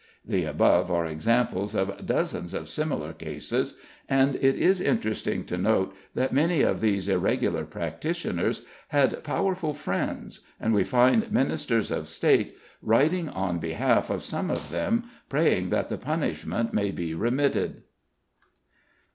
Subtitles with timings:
[0.25, 3.75] The above are samples of dozens of similar cases;
[4.09, 10.39] and it is interesting to note that many of these irregular practitioners had powerful friends,
[10.59, 15.89] and we find Ministers of State writing on behalf of some of them, praying that
[15.89, 17.83] the punishment may be remitted.